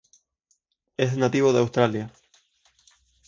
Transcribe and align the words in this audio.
Es 0.97 1.15
nativo 1.15 1.53
de 1.53 1.59
Australia. 1.59 2.11